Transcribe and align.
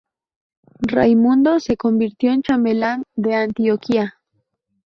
Raimundo 0.89 1.59
se 1.59 1.77
convirtió 1.77 2.31
en 2.31 2.41
chambelán 2.41 3.03
de 3.13 3.35
Antioquía. 3.35 4.15